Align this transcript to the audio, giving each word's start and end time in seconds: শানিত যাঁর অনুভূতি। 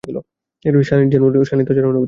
শানিত 1.43 1.69
যাঁর 1.71 1.85
অনুভূতি। 1.85 1.99